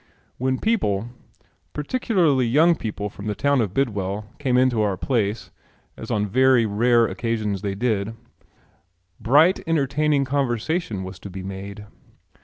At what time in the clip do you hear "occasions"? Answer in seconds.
7.05-7.61